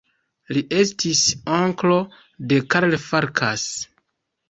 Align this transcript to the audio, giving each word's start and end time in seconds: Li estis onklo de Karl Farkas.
Li 0.55 0.63
estis 0.77 1.21
onklo 1.59 2.01
de 2.55 2.61
Karl 2.75 3.01
Farkas. 3.09 3.73